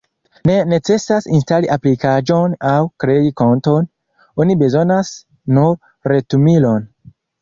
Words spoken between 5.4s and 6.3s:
nur